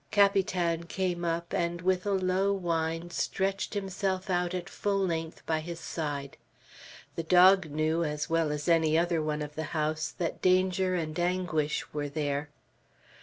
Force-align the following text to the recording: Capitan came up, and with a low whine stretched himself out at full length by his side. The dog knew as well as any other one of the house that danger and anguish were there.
Capitan 0.09 0.85
came 0.85 1.23
up, 1.23 1.53
and 1.53 1.83
with 1.83 2.07
a 2.07 2.11
low 2.11 2.51
whine 2.53 3.11
stretched 3.11 3.75
himself 3.75 4.31
out 4.31 4.55
at 4.55 4.67
full 4.67 4.97
length 4.97 5.45
by 5.45 5.59
his 5.59 5.79
side. 5.79 6.37
The 7.15 7.21
dog 7.21 7.69
knew 7.69 8.03
as 8.03 8.27
well 8.27 8.51
as 8.51 8.67
any 8.67 8.97
other 8.97 9.21
one 9.21 9.43
of 9.43 9.53
the 9.53 9.61
house 9.77 10.09
that 10.17 10.41
danger 10.41 10.95
and 10.95 11.19
anguish 11.19 11.93
were 11.93 12.09
there. 12.09 12.49